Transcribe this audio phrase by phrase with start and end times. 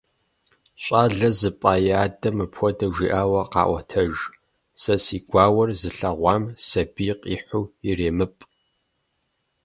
[0.83, 4.15] ЩӀалэр зыпӀа и адэм мыпхуэдэу жиӀауэ къаӀуэтэж:
[4.81, 8.41] «Сэ си гуауэр зылъэгъуам сабий къихьу иремыпӀ».